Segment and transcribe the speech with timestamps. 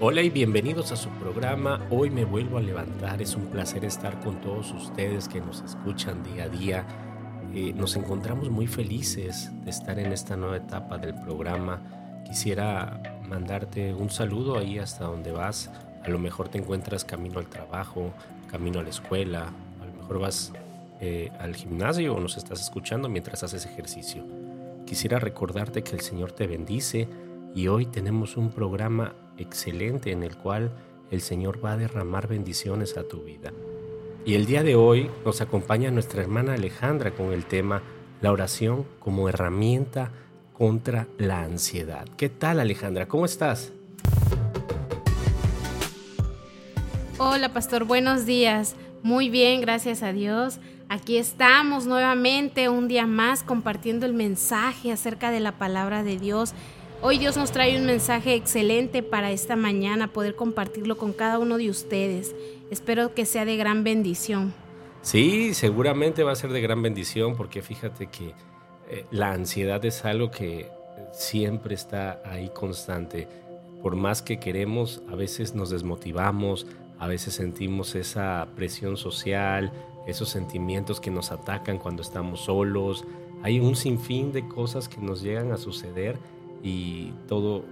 [0.00, 3.20] Hola y bienvenidos a su programa Hoy me vuelvo a levantar.
[3.20, 6.86] Es un placer estar con todos ustedes que nos escuchan día a día.
[7.52, 12.22] Eh, nos encontramos muy felices de estar en esta nueva etapa del programa.
[12.24, 15.68] Quisiera mandarte un saludo ahí hasta donde vas.
[16.04, 18.12] A lo mejor te encuentras camino al trabajo,
[18.48, 19.52] camino a la escuela,
[19.82, 20.52] a lo mejor vas
[21.00, 24.24] eh, al gimnasio o nos estás escuchando mientras haces ejercicio.
[24.86, 27.08] Quisiera recordarte que el Señor te bendice
[27.52, 30.72] y hoy tenemos un programa excelente en el cual
[31.10, 33.52] el Señor va a derramar bendiciones a tu vida.
[34.24, 37.82] Y el día de hoy nos acompaña nuestra hermana Alejandra con el tema
[38.20, 40.10] la oración como herramienta
[40.52, 42.06] contra la ansiedad.
[42.16, 43.06] ¿Qué tal Alejandra?
[43.06, 43.72] ¿Cómo estás?
[47.18, 48.76] Hola pastor, buenos días.
[49.02, 50.58] Muy bien, gracias a Dios.
[50.88, 56.54] Aquí estamos nuevamente un día más compartiendo el mensaje acerca de la palabra de Dios
[57.00, 61.56] Hoy Dios nos trae un mensaje excelente para esta mañana, poder compartirlo con cada uno
[61.56, 62.34] de ustedes.
[62.72, 64.52] Espero que sea de gran bendición.
[65.02, 68.34] Sí, seguramente va a ser de gran bendición porque fíjate que
[68.90, 70.72] eh, la ansiedad es algo que
[71.12, 73.28] siempre está ahí constante.
[73.80, 76.66] Por más que queremos, a veces nos desmotivamos,
[76.98, 79.70] a veces sentimos esa presión social,
[80.08, 83.04] esos sentimientos que nos atacan cuando estamos solos.
[83.44, 86.18] Hay un sinfín de cosas que nos llegan a suceder
[86.62, 87.64] y todo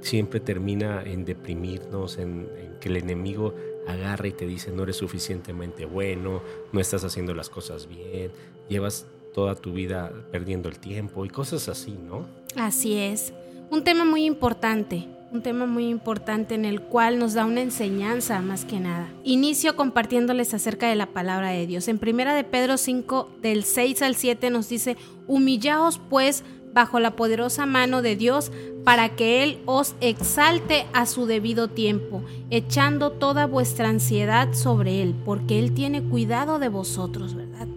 [0.00, 2.48] siempre termina en deprimirnos, en,
[2.80, 3.54] que el enemigo
[3.88, 8.30] agarra y te dice no eres suficientemente bueno, no estás haciendo las cosas bien,
[8.68, 12.26] llevas toda tu vida perdiendo el tiempo y cosas así, ¿no?
[12.56, 13.32] Así es.
[13.70, 18.40] Un tema muy importante, un tema muy importante en el cual nos da una enseñanza
[18.40, 19.12] más que nada.
[19.24, 21.88] Inicio compartiéndoles acerca de la palabra de Dios.
[21.88, 26.44] En primera de Pedro 5 del 6 al 7 nos dice, "Humillaos pues
[26.74, 28.50] bajo la poderosa mano de Dios
[28.84, 35.14] para que Él os exalte a su debido tiempo, echando toda vuestra ansiedad sobre Él,
[35.24, 37.68] porque Él tiene cuidado de vosotros, ¿verdad?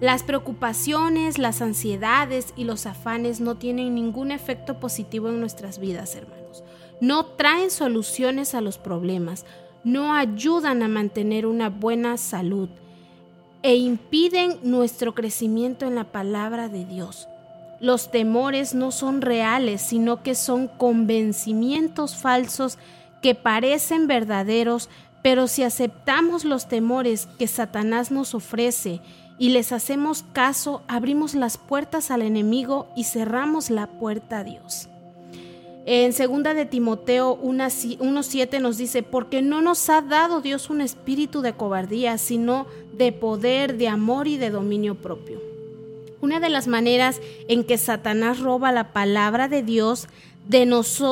[0.00, 6.16] Las preocupaciones, las ansiedades y los afanes no tienen ningún efecto positivo en nuestras vidas,
[6.16, 6.64] hermanos.
[7.00, 9.44] No traen soluciones a los problemas,
[9.84, 12.68] no ayudan a mantener una buena salud
[13.62, 17.28] e impiden nuestro crecimiento en la palabra de Dios.
[17.84, 22.78] Los temores no son reales, sino que son convencimientos falsos
[23.20, 24.88] que parecen verdaderos,
[25.22, 29.02] pero si aceptamos los temores que Satanás nos ofrece
[29.38, 34.88] y les hacemos caso, abrimos las puertas al enemigo y cerramos la puerta a Dios.
[35.84, 41.42] En segunda de Timoteo 1.7 nos dice, porque no nos ha dado Dios un espíritu
[41.42, 45.53] de cobardía, sino de poder, de amor y de dominio propio.
[46.24, 50.08] Una de las maneras en que Satanás roba la palabra de Dios
[50.46, 50.66] de,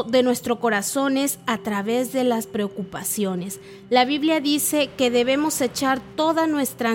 [0.09, 3.60] de nuestro corazón es a través de las preocupaciones.
[3.88, 6.93] La Biblia dice que debemos echar toda nuestra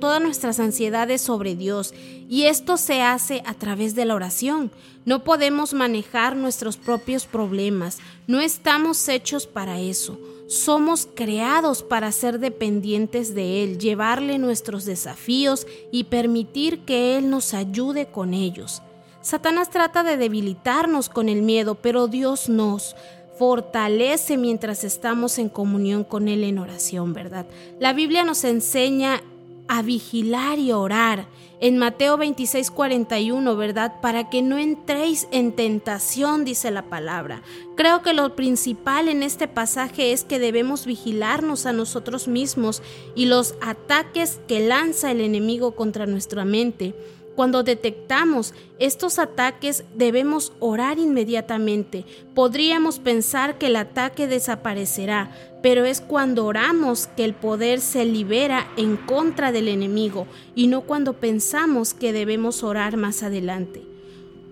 [0.00, 1.94] todas nuestras ansiedades sobre Dios
[2.28, 4.70] y esto se hace a través de la oración.
[5.04, 10.18] No podemos manejar nuestros propios problemas, no estamos hechos para eso.
[10.48, 17.54] Somos creados para ser dependientes de Él, llevarle nuestros desafíos y permitir que Él nos
[17.54, 18.82] ayude con ellos.
[19.22, 22.96] Satanás trata de debilitarnos con el miedo, pero Dios nos
[23.38, 27.46] fortalece mientras estamos en comunión con Él en oración, ¿verdad?
[27.78, 29.22] La Biblia nos enseña
[29.68, 31.26] a vigilar y orar
[31.60, 34.00] en Mateo 26, 41, ¿verdad?
[34.00, 37.42] Para que no entréis en tentación, dice la palabra.
[37.76, 42.82] Creo que lo principal en este pasaje es que debemos vigilarnos a nosotros mismos
[43.14, 46.94] y los ataques que lanza el enemigo contra nuestra mente.
[47.34, 52.04] Cuando detectamos estos ataques debemos orar inmediatamente.
[52.34, 55.30] Podríamos pensar que el ataque desaparecerá,
[55.62, 60.82] pero es cuando oramos que el poder se libera en contra del enemigo y no
[60.82, 63.82] cuando pensamos que debemos orar más adelante.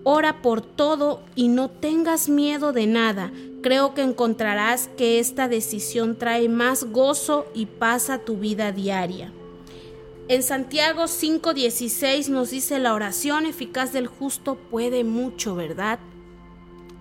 [0.03, 3.31] Ora por todo y no tengas miedo de nada.
[3.61, 9.31] Creo que encontrarás que esta decisión trae más gozo y paz a tu vida diaria.
[10.31, 15.99] En Santiago 5:16 nos dice la oración eficaz del justo puede mucho, ¿verdad?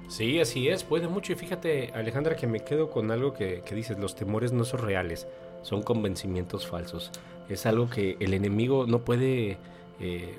[0.08, 1.32] Sí, así es, puede mucho.
[1.32, 5.28] Y fíjate, Alejandra, que me quedo con algo que, dices, los temores no son reales,
[5.62, 7.12] son convencimientos falsos.
[7.48, 9.58] Es algo que el enemigo no puede
[10.00, 10.36] eh,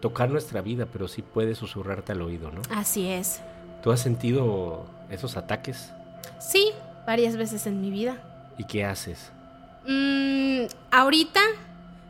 [0.00, 2.62] tocar nuestra vida, pero sí puede susurrarte al oído, ¿no?
[2.68, 3.42] Así es.
[3.80, 5.92] ¿Tú has sentido esos ataques?
[6.40, 6.72] Sí,
[7.06, 8.16] varias veces en mi vida.
[8.58, 9.30] ¿Y qué haces?
[9.86, 11.40] Mm, ahorita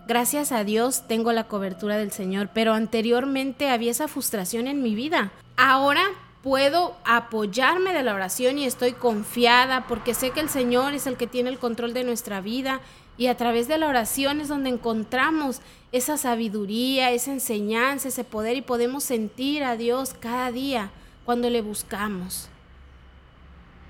[0.07, 4.95] Gracias a Dios tengo la cobertura del Señor, pero anteriormente había esa frustración en mi
[4.95, 5.33] vida.
[5.57, 6.03] Ahora
[6.43, 11.17] puedo apoyarme de la oración y estoy confiada porque sé que el Señor es el
[11.17, 12.83] que tiene el control de nuestra vida
[13.17, 18.59] y a través de la oración es donde encontramos esa sabiduría, esa enseñanza, ese poder
[18.59, 20.91] y podemos sentir a Dios cada día
[21.25, 22.51] cuando le buscamos.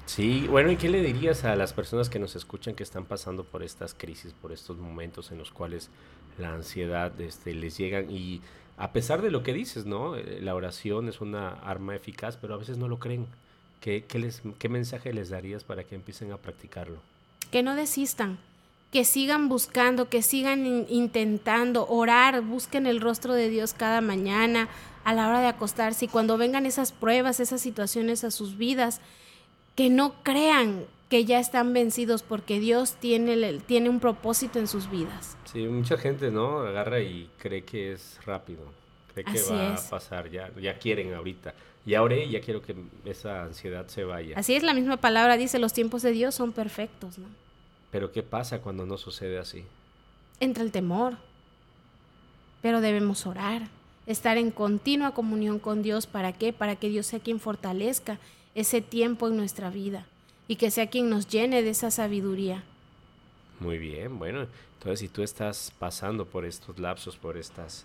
[0.06, 3.42] Sí, bueno, ¿y qué le dirías a las personas que nos escuchan que están pasando
[3.44, 5.90] por estas crisis, por estos momentos en los cuales
[6.38, 8.42] la ansiedad este, les llegan y
[8.76, 10.16] a pesar de lo que dices, ¿no?
[10.16, 13.26] Eh, la oración es una arma eficaz, pero a veces no lo creen.
[13.80, 16.98] ¿Qué, qué, les, qué mensaje les darías para que empiecen a practicarlo?
[17.50, 18.38] Que no desistan,
[18.90, 24.68] que sigan buscando, que sigan intentando orar, busquen el rostro de Dios cada mañana
[25.04, 29.00] a la hora de acostarse y cuando vengan esas pruebas, esas situaciones a sus vidas,
[29.75, 34.91] que no crean que ya están vencidos porque Dios tiene, tiene un propósito en sus
[34.91, 35.37] vidas.
[35.44, 36.61] Sí, mucha gente, ¿no?
[36.61, 38.62] Agarra y cree que es rápido,
[39.12, 41.55] cree que va a pasar, ya, ya quieren ahorita.
[41.87, 42.75] Y ahora ya quiero que
[43.05, 44.38] esa ansiedad se vaya.
[44.38, 47.26] Así es, la misma palabra dice, los tiempos de Dios son perfectos, ¿no?
[47.91, 49.65] Pero ¿qué pasa cuando no sucede así?
[50.41, 51.17] Entra el temor,
[52.62, 53.69] pero debemos orar,
[54.06, 56.06] estar en continua comunión con Dios.
[56.06, 56.53] ¿Para qué?
[56.53, 58.19] Para que Dios sea quien fortalezca
[58.54, 60.06] ese tiempo en nuestra vida
[60.48, 62.64] y que sea quien nos llene de esa sabiduría.
[63.60, 67.84] Muy bien, bueno, entonces si tú estás pasando por estos lapsos, por estas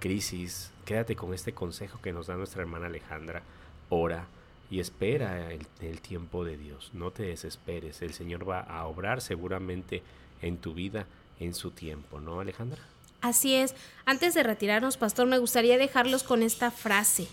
[0.00, 3.42] crisis, quédate con este consejo que nos da nuestra hermana Alejandra.
[3.90, 4.26] Ora
[4.70, 6.90] y espera el, el, tiempo de Dios.
[6.92, 8.02] No te desesperes.
[8.02, 10.02] El Señor va a obrar seguramente
[10.42, 11.06] en tu vida
[11.38, 12.80] en su tiempo, ¿no, Alejandra?
[13.20, 13.74] Así es.
[14.06, 17.28] Antes de retirarnos, pastor, me gustaría dejarlos con esta frase.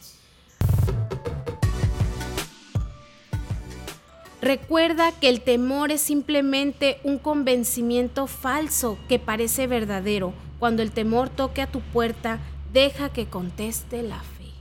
[4.41, 10.31] Recuerda que el temor es simplemente un convencimiento falso que parece verdadero.
[10.59, 12.39] Cuando el temor toque a tu puerta,
[12.71, 14.51] deja que conteste la fe.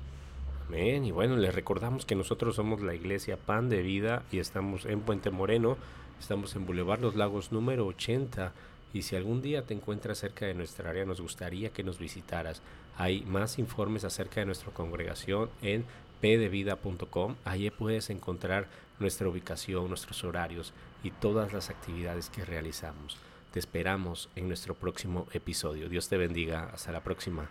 [0.67, 1.05] Amén.
[1.05, 5.01] Y bueno, les recordamos que nosotros somos la iglesia Pan de Vida y estamos en
[5.01, 5.77] Puente Moreno,
[6.19, 8.53] estamos en Boulevard Los Lagos número 80.
[8.95, 12.63] Y si algún día te encuentras cerca de nuestra área, nos gustaría que nos visitaras.
[12.97, 15.85] Hay más informes acerca de nuestra congregación en
[16.21, 17.37] pdevida.com.
[17.45, 18.69] Allí puedes encontrar
[18.99, 20.73] nuestra ubicación, nuestros horarios
[21.03, 23.17] y todas las actividades que realizamos.
[23.53, 25.89] Te esperamos en nuestro próximo episodio.
[25.89, 26.71] Dios te bendiga.
[26.73, 27.49] Hasta la próxima.